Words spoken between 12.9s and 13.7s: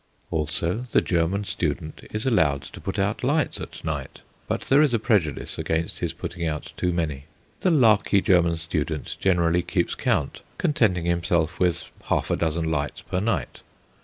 per night.